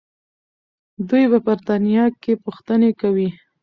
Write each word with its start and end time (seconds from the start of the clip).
دوی 1.09 1.23
په 1.31 1.37
برتانیا 1.45 2.05
کې 2.21 2.31
پوښتنې 2.43 2.89
کوي. 3.01 3.29